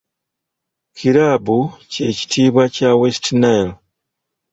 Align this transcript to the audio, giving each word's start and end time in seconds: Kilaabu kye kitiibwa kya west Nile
Kilaabu 0.97 1.57
kye 1.91 2.07
kitiibwa 2.17 2.63
kya 2.75 2.89
west 2.99 3.25
Nile 3.41 3.73